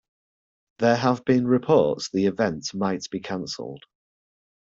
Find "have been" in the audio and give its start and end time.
0.95-1.45